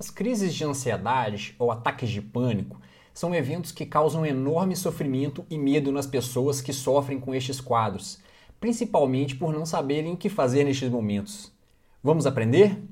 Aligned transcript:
As 0.00 0.08
crises 0.08 0.54
de 0.54 0.64
ansiedade 0.64 1.54
ou 1.58 1.70
ataques 1.70 2.08
de 2.08 2.22
pânico 2.22 2.80
são 3.12 3.34
eventos 3.34 3.70
que 3.70 3.84
causam 3.84 4.24
enorme 4.24 4.74
sofrimento 4.74 5.44
e 5.50 5.58
medo 5.58 5.92
nas 5.92 6.06
pessoas 6.06 6.62
que 6.62 6.72
sofrem 6.72 7.20
com 7.20 7.34
estes 7.34 7.60
quadros, 7.60 8.18
principalmente 8.58 9.36
por 9.36 9.52
não 9.52 9.66
saberem 9.66 10.14
o 10.14 10.16
que 10.16 10.30
fazer 10.30 10.64
nestes 10.64 10.88
momentos. 10.88 11.52
Vamos 12.02 12.24
aprender? 12.24 12.82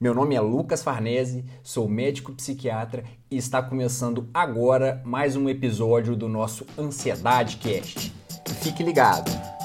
Meu 0.00 0.12
nome 0.12 0.34
é 0.34 0.40
Lucas 0.40 0.82
Farnese, 0.82 1.44
sou 1.62 1.88
médico 1.88 2.32
psiquiatra 2.32 3.04
e 3.30 3.36
está 3.36 3.62
começando 3.62 4.28
agora 4.34 5.00
mais 5.04 5.36
um 5.36 5.48
episódio 5.48 6.16
do 6.16 6.28
nosso 6.28 6.66
Ansiedade 6.76 7.58
Cast. 7.58 8.12
Fique 8.60 8.82
ligado! 8.82 9.55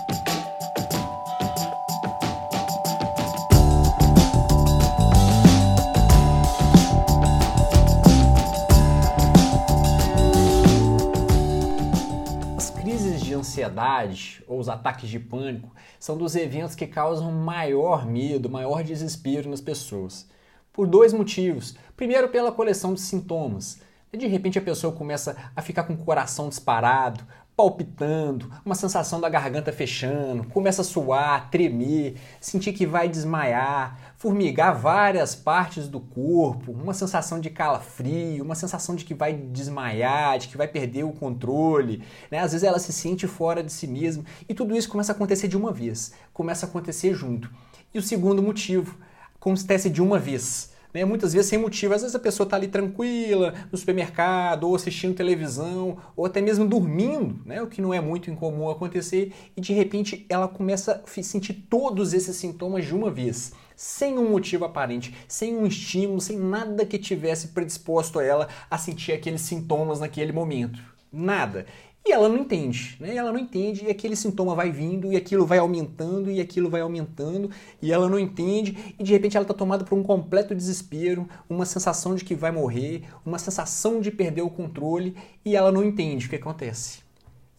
Ansiedade 13.71 14.43
ou 14.48 14.59
os 14.59 14.70
ataques 14.70 15.09
de 15.09 15.20
pânico 15.20 15.71
são 15.99 16.17
dos 16.17 16.35
eventos 16.35 16.75
que 16.75 16.85
causam 16.85 17.31
maior 17.31 18.05
medo, 18.05 18.49
maior 18.49 18.84
desespero 18.84 19.49
nas 19.49 19.61
pessoas. 19.61 20.30
Por 20.71 20.88
dois 20.88 21.13
motivos. 21.13 21.75
Primeiro, 21.95 22.30
pela 22.30 22.52
coleção 22.52 22.94
de 22.94 23.02
sintomas. 23.02 23.81
De 24.13 24.27
repente 24.27 24.59
a 24.59 24.61
pessoa 24.61 24.94
começa 24.94 25.38
a 25.55 25.61
ficar 25.61 25.84
com 25.84 25.94
o 25.94 25.97
coração 25.97 26.49
disparado, 26.49 27.25
palpitando, 27.62 28.52
uma 28.66 28.74
sensação 28.74 29.22
da 29.22 29.30
garganta 29.30 29.72
fechando, 29.72 30.44
começa 30.46 30.82
a 30.82 30.86
suar, 30.86 31.52
tremer, 31.52 32.16
sentir 32.40 32.74
que 32.74 32.88
vai 32.88 33.08
desmaiar, 33.08 34.16
formigar 34.18 34.74
várias 34.74 35.36
partes 35.36 35.88
do 35.88 36.00
corpo, 36.00 36.72
uma 36.72 36.96
sensação 36.96 37.40
de 37.40 37.52
calafrio, 37.52 38.44
uma 38.44 38.56
sensação 38.56 38.96
de 38.96 39.06
que 39.06 39.14
vai 39.14 39.34
desmaiar, 39.34 40.40
de 40.40 40.48
que 40.48 40.58
vai 40.58 40.68
perder 40.68 41.03
o 41.03 41.12
controle. 41.12 42.02
Né? 42.31 42.40
Às 42.40 42.53
vezes 42.53 42.68
ela 42.68 42.80
se 42.80 42.92
sente 42.92 43.28
fora 43.28 43.62
de 43.62 43.72
si 43.72 43.86
mesma 43.86 44.23
e 44.50 44.56
tudo 44.56 44.75
isso 44.75 44.90
começa 44.90 45.12
a 45.12 45.16
acontecer 45.16 45.48
de 45.48 45.56
uma 45.56 45.72
vez, 45.72 46.14
começa 46.34 46.66
a 46.66 46.70
acontecer 46.70 47.14
junto. 47.14 47.48
E 47.94 48.00
o 48.00 48.02
segundo 48.02 48.42
motivo, 48.42 48.98
acontece 49.36 49.88
de 49.88 50.02
uma 50.02 50.18
vez 50.18 50.70
né? 50.94 51.06
Muitas 51.06 51.34
vezes 51.34 51.50
sem 51.50 51.59
motivo. 51.59 51.94
Às 51.94 52.02
vezes 52.02 52.16
a 52.16 52.20
pessoa 52.20 52.45
está 52.45 52.56
ali 52.56 52.67
tranquila 52.67 53.53
no 53.72 53.78
supermercado, 53.78 54.67
ou 54.67 54.75
assistindo 54.75 55.16
televisão, 55.16 55.97
ou 56.16 56.25
até 56.25 56.42
mesmo 56.42 56.67
dormindo, 56.67 57.39
né? 57.45 57.61
o 57.61 57.67
que 57.67 57.81
não 57.81 57.94
é 57.94 58.00
muito 58.00 58.30
incomum 58.30 58.70
acontecer, 58.70 59.34
e 59.56 59.62
de 59.62 59.73
repente 59.73 60.25
ela 60.30 60.47
começa 60.47 61.03
a 61.06 61.23
sentir 61.23 61.53
todos 61.69 62.14
esses 62.14 62.36
sintomas 62.36 62.86
de 62.86 62.94
uma 62.94 63.09
vez 63.09 63.53
sem 63.75 64.19
um 64.19 64.30
motivo 64.30 64.64
aparente, 64.64 65.16
sem 65.28 65.58
um 65.58 65.66
estímulo, 65.66 66.22
sem 66.22 66.38
nada 66.38 66.86
que 66.86 67.00
tivesse 67.00 67.47
predisposto 67.47 68.19
ela 68.19 68.47
a 68.69 68.78
sentir 68.78 69.12
aqueles 69.12 69.42
sintomas 69.42 70.00
naquele 70.00 70.31
momento. 70.31 70.80
Nada. 71.12 71.66
E 72.03 72.11
ela 72.11 72.27
não 72.27 72.38
entende, 72.38 72.97
né? 72.99 73.16
Ela 73.16 73.31
não 73.31 73.39
entende 73.39 73.85
e 73.85 73.89
aquele 73.89 74.16
sintoma 74.16 74.55
vai 74.55 74.71
vindo 74.71 75.13
e 75.13 75.16
aquilo 75.16 75.45
vai 75.45 75.59
aumentando 75.59 76.31
e 76.31 76.41
aquilo 76.41 76.69
vai 76.69 76.81
aumentando 76.81 77.52
e 77.80 77.91
ela 77.91 78.09
não 78.09 78.17
entende 78.17 78.95
e 78.97 79.03
de 79.03 79.11
repente 79.11 79.38
ela 79.38 79.44
está 79.44 79.53
tomada 79.53 79.85
por 79.85 79.95
um 79.95 80.02
completo 80.02 80.55
desespero, 80.55 81.29
uma 81.47 81.66
sensação 81.66 82.16
de 82.16 82.25
que 82.25 82.33
vai 82.33 82.52
morrer, 82.52 83.03
uma 83.23 83.38
sensação 83.38 84.02
de 84.02 84.09
perder 84.09 84.41
o 84.41 84.49
controle 84.49 85.16
e 85.45 85.55
ela 85.55 85.72
não 85.72 85.83
entende 85.83 86.25
o 86.25 86.29
que 86.29 86.35
acontece. 86.35 87.02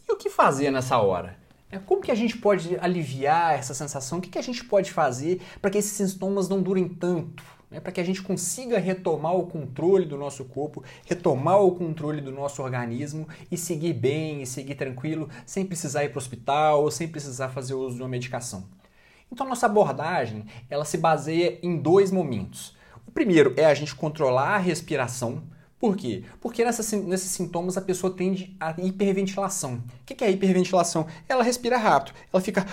E 0.09 0.13
o 0.13 0.17
que 0.17 0.29
fazer 0.29 0.73
nessa 0.73 0.99
hora? 0.99 1.37
É, 1.71 1.79
como 1.79 2.03
que 2.03 2.11
a 2.11 2.15
gente 2.15 2.37
pode 2.37 2.77
aliviar 2.81 3.55
essa 3.55 3.73
sensação? 3.73 4.19
O 4.19 4.21
que 4.21 4.39
a 4.39 4.43
gente 4.43 4.63
pode 4.65 4.93
fazer 4.93 5.41
para 5.61 5.71
que 5.71 5.79
esses 5.79 5.93
sintomas 5.93 6.49
não 6.49 6.61
durem 6.61 6.87
tanto? 6.89 7.43
Né, 7.73 7.81
para 7.81 7.91
que 7.91 8.01
a 8.01 8.05
gente 8.05 8.23
consiga 8.23 8.79
retomar 8.79 9.35
o 9.35 9.47
controle 9.47 10.05
do 10.05 10.17
nosso 10.19 10.45
corpo, 10.45 10.85
retomar 11.07 11.61
o 11.61 11.73
controle 11.73 12.21
do 12.21 12.31
nosso 12.31 12.63
organismo 12.63 13.27
e 13.51 13.57
seguir 13.57 13.95
bem 13.95 14.43
e 14.43 14.47
seguir 14.47 14.75
tranquilo, 14.75 15.29
sem 15.47 15.65
precisar 15.65 16.05
ir 16.05 16.11
para 16.11 16.19
o 16.19 16.23
hospital 16.23 16.83
ou 16.83 16.91
sem 16.91 17.09
precisar 17.09 17.49
fazer 17.49 17.75
uso 17.75 17.97
de 17.97 18.03
uma 18.03 18.09
medicação. 18.09 18.65
Então, 19.33 19.49
nossa 19.49 19.65
abordagem 19.65 20.45
ela 20.69 20.85
se 20.85 20.99
baseia 20.99 21.59
em 21.63 21.79
dois 21.79 22.11
momentos. 22.11 22.77
O 23.07 23.11
primeiro 23.11 23.55
é 23.57 23.65
a 23.65 23.75
gente 23.75 23.95
controlar 23.95 24.57
a 24.57 24.59
respiração. 24.59 25.43
Por 25.79 25.97
quê? 25.97 26.23
Porque 26.41 26.65
nessas, 26.65 26.93
nesses 26.93 27.31
sintomas 27.31 27.77
a 27.77 27.81
pessoa 27.81 28.15
tende 28.15 28.55
a 28.61 28.73
hiperventilação. 28.79 29.83
O 30.03 30.05
que 30.05 30.23
é 30.23 30.31
hiperventilação? 30.31 31.07
Ela 31.29 31.43
respira 31.43 31.77
rápido, 31.77 32.15
ela 32.33 32.41
fica 32.41 32.65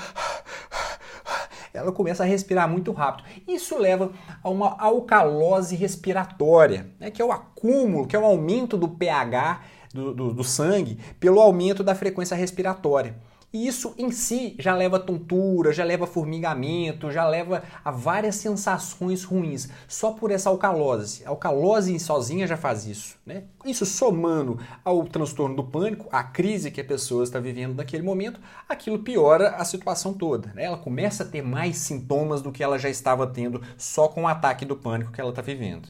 ela 1.74 1.91
começa 1.91 2.24
a 2.24 2.25
respirar 2.25 2.69
muito 2.69 2.91
rápido. 2.91 3.28
Isso 3.47 3.78
leva 3.78 4.12
a 4.44 4.50
uma 4.50 4.80
alcalose 4.80 5.75
respiratória, 5.75 6.90
né, 7.00 7.12
que 7.12 7.22
é 7.22 7.25
o 7.25 7.31
acúmulo, 7.31 8.07
que 8.07 8.16
é 8.16 8.19
o 8.19 8.25
aumento 8.25 8.78
do 8.78 8.88
pH 8.88 9.62
do, 9.94 10.13
do, 10.13 10.34
do 10.34 10.44
sangue 10.44 11.00
pelo 11.19 11.40
aumento 11.40 11.84
da 11.84 11.96
frequência 11.96 12.35
respiratória. 12.35 13.16
E 13.52 13.68
isso 13.68 13.96
em 13.98 14.12
si 14.12 14.56
já 14.60 14.76
leva 14.76 14.98
a 14.98 15.00
tontura, 15.00 15.74
já 15.74 15.84
leva 15.84 16.04
a 16.04 16.08
formigamento, 16.08 17.12
já 17.12 17.28
leva 17.28 17.64
a 17.84 17.90
várias 17.90 18.36
sensações 18.36 19.24
ruins, 19.24 19.70
só 19.88 20.12
por 20.12 20.30
essa 20.30 20.50
alcalose. 20.50 21.26
A 21.26 21.30
alcalose 21.30 21.98
sozinha 22.00 22.46
já 22.46 22.56
faz 22.56 22.86
isso. 22.86 23.18
Né? 23.26 23.46
Isso 23.66 23.88
somando 23.88 24.59
ao 24.86 25.04
transtorno 25.06 25.56
do 25.56 25.64
pânico, 25.64 26.08
a 26.12 26.24
crise 26.24 26.70
que 26.70 26.80
a 26.80 26.86
pessoa 26.86 27.24
está 27.24 27.40
vivendo 27.40 27.76
naquele 27.76 28.04
momento, 28.04 28.40
aquilo 28.68 29.00
piora 29.00 29.56
a 29.56 29.66
situação 29.66 30.14
toda. 30.14 30.54
Né? 30.54 30.66
Ela 30.66 30.78
começa 30.78 31.24
a 31.24 31.28
ter 31.28 31.42
mais 31.42 31.78
sintomas 31.78 32.44
do 32.44 32.52
que 32.52 32.64
ela 32.64 32.78
já 32.78 32.90
estava 32.90 33.26
tendo 33.26 33.64
só 33.78 34.08
com 34.08 34.24
o 34.24 34.28
ataque 34.28 34.64
do 34.64 34.76
pânico 34.76 35.12
que 35.12 35.20
ela 35.20 35.32
está 35.32 35.42
vivendo. 35.42 35.88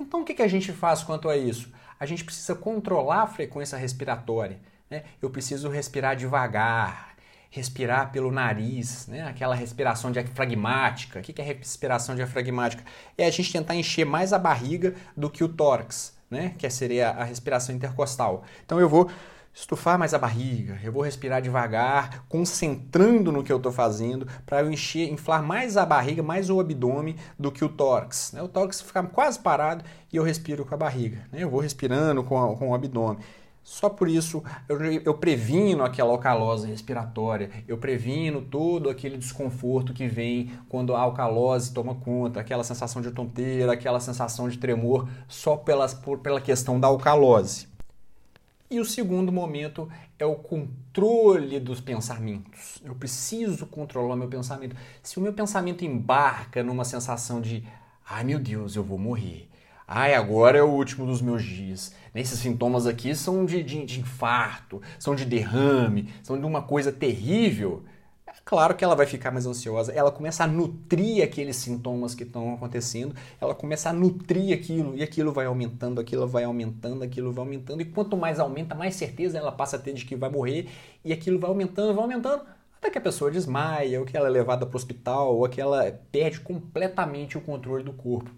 Então 0.00 0.22
o 0.22 0.24
que 0.24 0.42
a 0.42 0.48
gente 0.48 0.72
faz 0.72 1.04
quanto 1.04 1.28
a 1.28 1.36
isso? 1.36 1.70
A 1.98 2.04
gente 2.04 2.24
precisa 2.24 2.56
controlar 2.56 3.22
a 3.22 3.26
frequência 3.26 3.78
respiratória. 3.78 4.60
Né? 4.90 5.04
Eu 5.20 5.30
preciso 5.30 5.68
respirar 5.68 6.16
devagar, 6.16 7.16
respirar 7.50 8.12
pelo 8.12 8.30
nariz, 8.30 9.06
né? 9.06 9.26
aquela 9.26 9.54
respiração 9.54 10.12
diafragmática. 10.12 11.20
O 11.20 11.22
que 11.22 11.40
é 11.40 11.44
respiração 11.44 12.14
diafragmática? 12.14 12.84
É 13.16 13.26
a 13.26 13.30
gente 13.30 13.52
tentar 13.52 13.74
encher 13.74 14.04
mais 14.04 14.32
a 14.32 14.38
barriga 14.38 14.94
do 15.16 15.30
que 15.30 15.42
o 15.42 15.48
tórax, 15.48 16.16
né? 16.30 16.54
que 16.58 16.68
seria 16.70 17.10
a 17.10 17.24
respiração 17.24 17.74
intercostal. 17.74 18.44
Então 18.64 18.80
eu 18.80 18.88
vou 18.88 19.10
estufar 19.56 19.98
mais 19.98 20.12
a 20.12 20.18
barriga, 20.18 20.78
eu 20.84 20.92
vou 20.92 21.00
respirar 21.00 21.40
devagar, 21.40 22.26
concentrando 22.28 23.32
no 23.32 23.42
que 23.42 23.50
eu 23.50 23.56
estou 23.56 23.72
fazendo, 23.72 24.28
para 24.44 24.60
eu 24.60 24.70
encher, 24.70 25.10
inflar 25.10 25.42
mais 25.42 25.78
a 25.78 25.86
barriga, 25.86 26.22
mais 26.22 26.50
o 26.50 26.60
abdômen 26.60 27.16
do 27.38 27.50
que 27.50 27.64
o 27.64 27.68
tórax. 27.70 28.32
Né? 28.32 28.42
O 28.42 28.48
tórax 28.48 28.82
fica 28.82 29.02
quase 29.04 29.38
parado 29.38 29.82
e 30.12 30.16
eu 30.16 30.22
respiro 30.22 30.66
com 30.66 30.74
a 30.74 30.76
barriga. 30.76 31.26
Né? 31.32 31.42
Eu 31.42 31.48
vou 31.48 31.60
respirando 31.60 32.22
com, 32.22 32.38
a, 32.38 32.54
com 32.54 32.68
o 32.68 32.74
abdômen. 32.74 33.18
Só 33.66 33.90
por 33.90 34.08
isso 34.08 34.44
eu, 34.68 34.80
eu 34.80 35.14
previno 35.14 35.82
aquela 35.82 36.12
alcalose 36.12 36.68
respiratória, 36.68 37.50
eu 37.66 37.76
previno 37.76 38.40
todo 38.40 38.88
aquele 38.88 39.18
desconforto 39.18 39.92
que 39.92 40.06
vem 40.06 40.52
quando 40.68 40.94
a 40.94 41.00
alcalose 41.00 41.72
toma 41.74 41.96
conta, 41.96 42.38
aquela 42.38 42.62
sensação 42.62 43.02
de 43.02 43.10
tonteira, 43.10 43.72
aquela 43.72 43.98
sensação 43.98 44.48
de 44.48 44.56
tremor, 44.56 45.08
só 45.26 45.56
pelas, 45.56 45.92
por, 45.92 46.20
pela 46.20 46.40
questão 46.40 46.78
da 46.78 46.86
alcalose. 46.86 47.66
E 48.70 48.78
o 48.78 48.84
segundo 48.84 49.32
momento 49.32 49.88
é 50.16 50.24
o 50.24 50.36
controle 50.36 51.58
dos 51.58 51.80
pensamentos. 51.80 52.80
Eu 52.84 52.94
preciso 52.94 53.66
controlar 53.66 54.14
meu 54.14 54.28
pensamento. 54.28 54.76
Se 55.02 55.18
o 55.18 55.20
meu 55.20 55.32
pensamento 55.32 55.84
embarca 55.84 56.62
numa 56.62 56.84
sensação 56.84 57.40
de, 57.40 57.64
ai 58.08 58.22
meu 58.22 58.38
Deus, 58.38 58.76
eu 58.76 58.84
vou 58.84 58.96
morrer 58.96 59.48
Ai, 59.88 60.14
agora 60.14 60.58
é 60.58 60.62
o 60.62 60.68
último 60.68 61.06
dos 61.06 61.22
meus 61.22 61.44
dias. 61.44 61.94
Esses 62.12 62.40
sintomas 62.40 62.88
aqui 62.88 63.14
são 63.14 63.44
de, 63.46 63.62
de, 63.62 63.84
de 63.84 64.00
infarto, 64.00 64.82
são 64.98 65.14
de 65.14 65.24
derrame, 65.24 66.12
são 66.24 66.36
de 66.36 66.44
uma 66.44 66.60
coisa 66.60 66.90
terrível. 66.90 67.84
É 68.26 68.32
claro 68.44 68.74
que 68.74 68.82
ela 68.82 68.96
vai 68.96 69.06
ficar 69.06 69.30
mais 69.30 69.46
ansiosa. 69.46 69.92
Ela 69.92 70.10
começa 70.10 70.42
a 70.42 70.46
nutrir 70.48 71.22
aqueles 71.22 71.54
sintomas 71.54 72.16
que 72.16 72.24
estão 72.24 72.54
acontecendo, 72.54 73.14
ela 73.40 73.54
começa 73.54 73.88
a 73.88 73.92
nutrir 73.92 74.52
aquilo, 74.58 74.96
e 74.96 75.04
aquilo 75.04 75.32
vai 75.32 75.46
aumentando, 75.46 76.00
aquilo 76.00 76.26
vai 76.26 76.42
aumentando, 76.42 77.04
aquilo 77.04 77.32
vai 77.32 77.44
aumentando. 77.44 77.80
E 77.80 77.84
quanto 77.84 78.16
mais 78.16 78.40
aumenta, 78.40 78.74
mais 78.74 78.96
certeza 78.96 79.38
ela 79.38 79.52
passa 79.52 79.76
a 79.76 79.78
ter 79.78 79.92
de 79.92 80.04
que 80.04 80.16
vai 80.16 80.28
morrer, 80.28 80.68
e 81.04 81.12
aquilo 81.12 81.38
vai 81.38 81.48
aumentando, 81.48 81.94
vai 81.94 82.02
aumentando, 82.02 82.42
até 82.76 82.90
que 82.90 82.98
a 82.98 83.00
pessoa 83.00 83.30
desmaia, 83.30 84.00
ou 84.00 84.06
que 84.06 84.16
ela 84.16 84.26
é 84.26 84.30
levada 84.30 84.66
para 84.66 84.74
o 84.74 84.76
hospital, 84.76 85.36
ou 85.36 85.48
que 85.48 85.60
ela 85.60 85.92
perde 86.10 86.40
completamente 86.40 87.38
o 87.38 87.40
controle 87.40 87.84
do 87.84 87.92
corpo. 87.92 88.32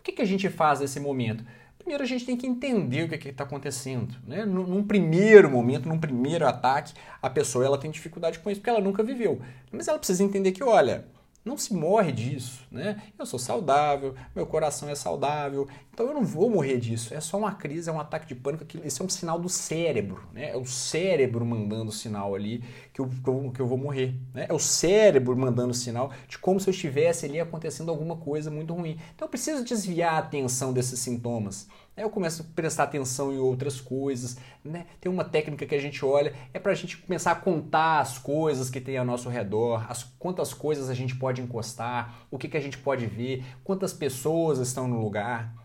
O 0.00 0.02
que, 0.02 0.12
que 0.12 0.22
a 0.22 0.26
gente 0.26 0.48
faz 0.48 0.80
nesse 0.80 0.98
momento? 0.98 1.44
Primeiro 1.78 2.02
a 2.02 2.06
gente 2.06 2.24
tem 2.24 2.36
que 2.36 2.46
entender 2.46 3.04
o 3.04 3.08
que 3.08 3.28
está 3.28 3.44
acontecendo. 3.44 4.14
Né? 4.26 4.44
Num, 4.46 4.66
num, 4.66 4.82
primeiro 4.82 5.50
momento, 5.50 5.88
num 5.88 5.98
primeiro 5.98 6.46
ataque, 6.46 6.94
a 7.20 7.28
pessoa 7.28 7.64
ela 7.64 7.78
tem 7.78 7.90
dificuldade 7.90 8.38
com 8.38 8.50
isso 8.50 8.60
porque 8.60 8.70
ela 8.70 8.80
nunca 8.80 9.02
viveu. 9.02 9.40
Mas 9.70 9.88
ela 9.88 9.98
precisa 9.98 10.24
entender 10.24 10.52
que, 10.52 10.64
olha, 10.64 11.06
Não 11.42 11.56
se 11.56 11.72
morre 11.72 12.12
disso, 12.12 12.66
né? 12.70 13.02
Eu 13.18 13.24
sou 13.24 13.38
saudável, 13.38 14.14
meu 14.36 14.46
coração 14.46 14.90
é 14.90 14.94
saudável, 14.94 15.66
então 16.00 16.08
eu 16.08 16.14
não 16.14 16.24
vou 16.24 16.48
morrer 16.48 16.78
disso. 16.78 17.12
É 17.12 17.20
só 17.20 17.36
uma 17.36 17.52
crise, 17.52 17.90
é 17.90 17.92
um 17.92 18.00
ataque 18.00 18.26
de 18.26 18.34
pânico. 18.34 18.64
Esse 18.82 19.02
é 19.02 19.04
um 19.04 19.08
sinal 19.08 19.38
do 19.38 19.50
cérebro, 19.50 20.22
né? 20.32 20.50
É 20.50 20.56
o 20.56 20.64
cérebro 20.64 21.44
mandando 21.44 21.92
sinal 21.92 22.34
ali 22.34 22.64
que 22.90 23.02
eu, 23.02 23.10
que 23.52 23.60
eu 23.60 23.66
vou 23.66 23.76
morrer. 23.76 24.14
Né? 24.32 24.46
É 24.48 24.52
o 24.54 24.58
cérebro 24.58 25.36
mandando 25.36 25.74
sinal 25.74 26.10
de 26.26 26.38
como 26.38 26.58
se 26.58 26.70
eu 26.70 26.72
estivesse 26.72 27.26
ali 27.26 27.38
acontecendo 27.38 27.90
alguma 27.90 28.16
coisa 28.16 28.50
muito 28.50 28.72
ruim. 28.72 28.98
Então 29.14 29.26
eu 29.26 29.28
preciso 29.28 29.62
desviar 29.62 30.14
a 30.14 30.18
atenção 30.18 30.72
desses 30.72 30.98
sintomas. 31.00 31.68
Aí 31.94 32.02
eu 32.02 32.08
começo 32.08 32.40
a 32.40 32.54
prestar 32.54 32.84
atenção 32.84 33.30
em 33.30 33.36
outras 33.36 33.78
coisas, 33.78 34.38
né? 34.64 34.86
Tem 35.02 35.12
uma 35.12 35.22
técnica 35.22 35.66
que 35.66 35.74
a 35.74 35.80
gente 35.80 36.02
olha, 36.02 36.32
é 36.54 36.58
para 36.58 36.72
a 36.72 36.74
gente 36.74 36.96
começar 36.96 37.32
a 37.32 37.34
contar 37.34 38.00
as 38.00 38.16
coisas 38.16 38.70
que 38.70 38.80
tem 38.80 38.96
ao 38.96 39.04
nosso 39.04 39.28
redor, 39.28 39.84
as, 39.86 40.04
quantas 40.18 40.54
coisas 40.54 40.88
a 40.88 40.94
gente 40.94 41.14
pode 41.14 41.42
encostar, 41.42 42.26
o 42.30 42.38
que, 42.38 42.48
que 42.48 42.56
a 42.56 42.60
gente 42.60 42.78
pode 42.78 43.04
ver, 43.04 43.44
quantas 43.62 43.92
pessoas 43.92 44.60
estão 44.60 44.88
no 44.88 44.98
lugar. 44.98 45.59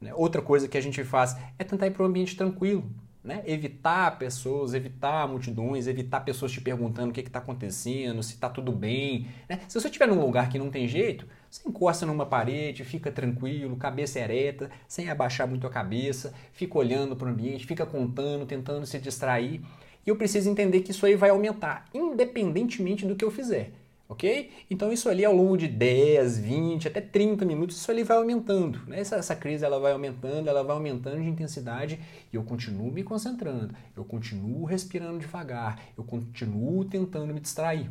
Né? 0.00 0.12
Outra 0.14 0.40
coisa 0.40 0.66
que 0.66 0.78
a 0.78 0.80
gente 0.80 1.04
faz 1.04 1.36
é 1.58 1.64
tentar 1.64 1.86
ir 1.86 1.90
para 1.90 2.02
um 2.02 2.06
ambiente 2.06 2.36
tranquilo. 2.36 2.84
Né? 3.22 3.42
Evitar 3.46 4.18
pessoas, 4.18 4.72
evitar 4.72 5.28
multidões, 5.28 5.86
evitar 5.86 6.20
pessoas 6.20 6.50
te 6.52 6.60
perguntando 6.60 7.10
o 7.10 7.12
que 7.12 7.20
está 7.20 7.38
acontecendo, 7.38 8.22
se 8.22 8.34
está 8.34 8.48
tudo 8.48 8.72
bem. 8.72 9.26
Né? 9.46 9.60
Se 9.68 9.78
você 9.78 9.88
estiver 9.88 10.08
num 10.08 10.18
lugar 10.18 10.48
que 10.48 10.58
não 10.58 10.70
tem 10.70 10.88
jeito, 10.88 11.26
você 11.50 11.68
encosta 11.68 12.06
numa 12.06 12.24
parede, 12.24 12.82
fica 12.82 13.12
tranquilo, 13.12 13.76
cabeça 13.76 14.18
ereta, 14.18 14.70
sem 14.88 15.10
abaixar 15.10 15.46
muito 15.46 15.66
a 15.66 15.70
cabeça, 15.70 16.32
fica 16.52 16.78
olhando 16.78 17.14
para 17.14 17.28
o 17.28 17.30
ambiente, 17.30 17.66
fica 17.66 17.84
contando, 17.84 18.46
tentando 18.46 18.86
se 18.86 18.98
distrair. 18.98 19.60
E 20.06 20.08
eu 20.08 20.16
preciso 20.16 20.48
entender 20.48 20.80
que 20.80 20.92
isso 20.92 21.04
aí 21.04 21.14
vai 21.14 21.28
aumentar, 21.28 21.84
independentemente 21.92 23.04
do 23.04 23.14
que 23.14 23.24
eu 23.24 23.30
fizer 23.30 23.72
ok? 24.10 24.50
Então 24.68 24.92
isso 24.92 25.08
ali 25.08 25.24
ao 25.24 25.34
longo 25.34 25.56
de 25.56 25.68
10, 25.68 26.38
20, 26.38 26.88
até 26.88 27.00
30 27.00 27.44
minutos, 27.44 27.76
isso 27.76 27.90
ali 27.90 28.02
vai 28.02 28.16
aumentando, 28.16 28.80
né? 28.88 28.98
Essa, 28.98 29.14
essa 29.16 29.36
crise 29.36 29.64
ela 29.64 29.78
vai 29.78 29.92
aumentando, 29.92 30.48
ela 30.48 30.64
vai 30.64 30.74
aumentando 30.74 31.22
de 31.22 31.28
intensidade 31.28 32.00
e 32.32 32.36
eu 32.36 32.42
continuo 32.42 32.90
me 32.90 33.04
concentrando, 33.04 33.72
eu 33.96 34.04
continuo 34.04 34.64
respirando 34.64 35.20
devagar, 35.20 35.80
eu 35.96 36.02
continuo 36.02 36.84
tentando 36.84 37.32
me 37.32 37.38
distrair. 37.38 37.88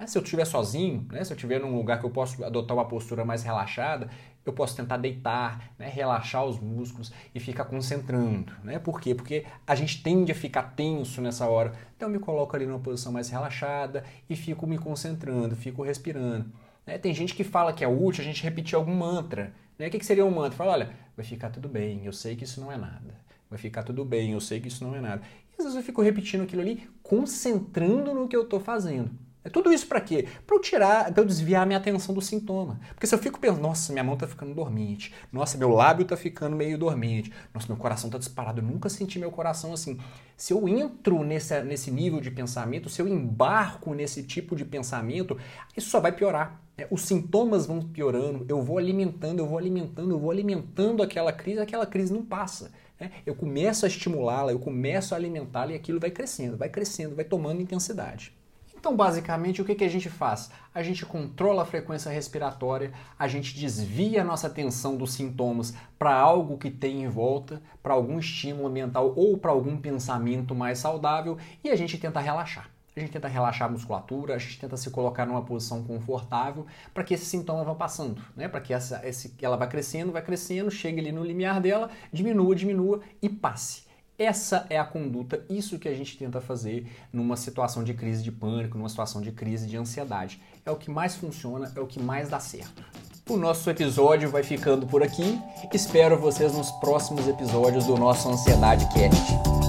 É, 0.00 0.06
se 0.06 0.16
eu 0.16 0.22
estiver 0.22 0.44
sozinho, 0.44 1.04
né, 1.10 1.24
se 1.24 1.32
eu 1.32 1.34
estiver 1.34 1.58
num 1.60 1.74
lugar 1.76 1.98
que 1.98 2.06
eu 2.06 2.10
posso 2.10 2.44
adotar 2.44 2.76
uma 2.76 2.86
postura 2.86 3.24
mais 3.24 3.42
relaxada, 3.42 4.08
eu 4.46 4.52
posso 4.52 4.76
tentar 4.76 4.96
deitar, 4.96 5.72
né, 5.76 5.88
relaxar 5.88 6.44
os 6.44 6.60
músculos 6.60 7.12
e 7.34 7.40
ficar 7.40 7.64
concentrando. 7.64 8.52
Né? 8.62 8.78
Por 8.78 9.00
quê? 9.00 9.12
Porque 9.12 9.44
a 9.66 9.74
gente 9.74 10.00
tende 10.00 10.30
a 10.30 10.36
ficar 10.36 10.62
tenso 10.76 11.20
nessa 11.20 11.48
hora. 11.48 11.72
Então 11.96 12.08
eu 12.08 12.12
me 12.12 12.20
coloco 12.20 12.54
ali 12.54 12.64
numa 12.64 12.78
posição 12.78 13.10
mais 13.10 13.28
relaxada 13.28 14.04
e 14.30 14.36
fico 14.36 14.68
me 14.68 14.78
concentrando, 14.78 15.56
fico 15.56 15.82
respirando. 15.82 16.46
Né? 16.86 16.96
Tem 16.96 17.12
gente 17.12 17.34
que 17.34 17.42
fala 17.42 17.72
que 17.72 17.82
é 17.82 17.88
útil 17.88 18.22
a 18.22 18.24
gente 18.24 18.44
repetir 18.44 18.76
algum 18.76 18.94
mantra. 18.94 19.52
Né? 19.76 19.88
O 19.88 19.90
que, 19.90 19.98
que 19.98 20.06
seria 20.06 20.24
um 20.24 20.30
mantra? 20.30 20.56
Fala, 20.56 20.74
olha, 20.74 20.90
vai 21.16 21.26
ficar 21.26 21.50
tudo 21.50 21.68
bem, 21.68 22.06
eu 22.06 22.12
sei 22.12 22.36
que 22.36 22.44
isso 22.44 22.60
não 22.60 22.70
é 22.70 22.76
nada. 22.76 23.16
Vai 23.50 23.58
ficar 23.58 23.82
tudo 23.82 24.04
bem, 24.04 24.30
eu 24.32 24.40
sei 24.40 24.60
que 24.60 24.68
isso 24.68 24.84
não 24.84 24.94
é 24.94 25.00
nada. 25.00 25.22
E 25.50 25.54
às 25.60 25.64
vezes 25.64 25.76
eu 25.76 25.82
fico 25.82 26.02
repetindo 26.02 26.44
aquilo 26.44 26.62
ali, 26.62 26.88
concentrando 27.02 28.14
no 28.14 28.28
que 28.28 28.36
eu 28.36 28.42
estou 28.42 28.60
fazendo. 28.60 29.10
É 29.44 29.48
tudo 29.48 29.72
isso 29.72 29.86
para 29.86 30.00
quê? 30.00 30.26
Para 30.46 30.56
eu 30.56 30.60
tirar, 30.60 31.12
para 31.12 31.22
eu 31.22 31.26
desviar 31.26 31.62
a 31.62 31.66
minha 31.66 31.78
atenção 31.78 32.14
do 32.14 32.20
sintoma. 32.20 32.80
Porque 32.90 33.06
se 33.06 33.14
eu 33.14 33.18
fico 33.18 33.38
pensando, 33.38 33.60
nossa, 33.60 33.92
minha 33.92 34.04
mão 34.04 34.16
tá 34.16 34.26
ficando 34.26 34.52
dormente, 34.52 35.14
nossa, 35.32 35.56
meu 35.56 35.70
lábio 35.70 36.04
tá 36.04 36.16
ficando 36.16 36.56
meio 36.56 36.76
dormente, 36.76 37.32
nossa, 37.54 37.68
meu 37.68 37.76
coração 37.76 38.10
tá 38.10 38.18
disparado, 38.18 38.60
eu 38.60 38.64
nunca 38.64 38.88
senti 38.88 39.18
meu 39.18 39.30
coração 39.30 39.72
assim. 39.72 39.98
Se 40.36 40.52
eu 40.52 40.68
entro 40.68 41.22
nesse, 41.24 41.60
nesse 41.62 41.90
nível 41.90 42.20
de 42.20 42.30
pensamento, 42.30 42.88
se 42.88 43.00
eu 43.00 43.08
embarco 43.08 43.94
nesse 43.94 44.22
tipo 44.22 44.56
de 44.56 44.64
pensamento, 44.64 45.38
isso 45.76 45.88
só 45.88 46.00
vai 46.00 46.12
piorar. 46.12 46.60
É, 46.76 46.86
os 46.90 47.02
sintomas 47.02 47.66
vão 47.66 47.80
piorando, 47.80 48.44
eu 48.48 48.62
vou 48.62 48.78
alimentando, 48.78 49.40
eu 49.40 49.46
vou 49.46 49.58
alimentando, 49.58 50.10
eu 50.12 50.18
vou 50.18 50.30
alimentando 50.30 51.02
aquela 51.02 51.32
crise, 51.32 51.60
aquela 51.60 51.86
crise 51.86 52.12
não 52.12 52.24
passa. 52.24 52.70
Né? 53.00 53.10
Eu 53.24 53.34
começo 53.34 53.84
a 53.84 53.88
estimulá-la, 53.88 54.52
eu 54.52 54.58
começo 54.58 55.14
a 55.14 55.16
alimentá-la 55.16 55.72
e 55.72 55.74
aquilo 55.74 55.98
vai 55.98 56.10
crescendo, 56.10 56.56
vai 56.56 56.68
crescendo, 56.68 57.16
vai 57.16 57.24
tomando 57.24 57.60
intensidade. 57.60 58.37
Então, 58.78 58.94
basicamente, 58.94 59.60
o 59.60 59.64
que, 59.64 59.74
que 59.74 59.84
a 59.84 59.88
gente 59.90 60.08
faz? 60.08 60.52
A 60.72 60.84
gente 60.84 61.04
controla 61.04 61.62
a 61.62 61.66
frequência 61.66 62.12
respiratória, 62.12 62.92
a 63.18 63.26
gente 63.26 63.58
desvia 63.58 64.22
a 64.22 64.24
nossa 64.24 64.46
atenção 64.46 64.96
dos 64.96 65.14
sintomas 65.14 65.74
para 65.98 66.14
algo 66.14 66.56
que 66.56 66.70
tem 66.70 67.02
em 67.02 67.08
volta, 67.08 67.60
para 67.82 67.94
algum 67.94 68.20
estímulo 68.20 68.70
mental 68.70 69.12
ou 69.16 69.36
para 69.36 69.50
algum 69.50 69.76
pensamento 69.76 70.54
mais 70.54 70.78
saudável 70.78 71.36
e 71.64 71.70
a 71.70 71.74
gente 71.74 71.98
tenta 71.98 72.20
relaxar. 72.20 72.70
A 72.96 73.00
gente 73.00 73.10
tenta 73.10 73.26
relaxar 73.26 73.68
a 73.68 73.70
musculatura, 73.70 74.36
a 74.36 74.38
gente 74.38 74.60
tenta 74.60 74.76
se 74.76 74.90
colocar 74.90 75.26
numa 75.26 75.42
posição 75.42 75.82
confortável 75.82 76.64
para 76.94 77.02
que 77.02 77.14
esse 77.14 77.26
sintoma 77.26 77.64
vá 77.64 77.74
passando, 77.74 78.22
né? 78.36 78.46
Para 78.46 78.60
que 78.60 78.72
essa, 78.72 79.00
esse, 79.04 79.34
ela 79.42 79.56
vá 79.56 79.66
crescendo, 79.66 80.12
vai 80.12 80.22
crescendo, 80.22 80.70
chegue 80.70 81.00
ali 81.00 81.10
no 81.10 81.24
limiar 81.24 81.60
dela, 81.60 81.90
diminua, 82.12 82.54
diminua 82.54 83.00
e 83.20 83.28
passe. 83.28 83.87
Essa 84.18 84.66
é 84.68 84.76
a 84.76 84.84
conduta, 84.84 85.44
isso 85.48 85.78
que 85.78 85.88
a 85.88 85.94
gente 85.94 86.18
tenta 86.18 86.40
fazer 86.40 86.90
numa 87.12 87.36
situação 87.36 87.84
de 87.84 87.94
crise 87.94 88.20
de 88.20 88.32
pânico, 88.32 88.76
numa 88.76 88.88
situação 88.88 89.22
de 89.22 89.30
crise 89.30 89.68
de 89.68 89.76
ansiedade. 89.76 90.42
É 90.66 90.72
o 90.72 90.76
que 90.76 90.90
mais 90.90 91.14
funciona, 91.14 91.72
é 91.76 91.80
o 91.80 91.86
que 91.86 92.02
mais 92.02 92.28
dá 92.28 92.40
certo. 92.40 92.82
O 93.30 93.36
nosso 93.36 93.70
episódio 93.70 94.28
vai 94.28 94.42
ficando 94.42 94.88
por 94.88 95.04
aqui. 95.04 95.38
Espero 95.72 96.18
vocês 96.18 96.52
nos 96.52 96.70
próximos 96.72 97.28
episódios 97.28 97.86
do 97.86 97.96
nosso 97.96 98.28
Ansiedade 98.28 98.88
Cast. 98.92 99.22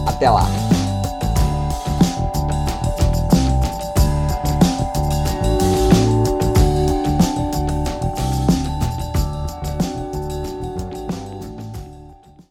Até 0.08 0.28
lá! 0.32 0.89